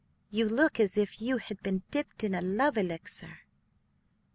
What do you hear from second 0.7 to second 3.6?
as if you had been dipped in a love elixir."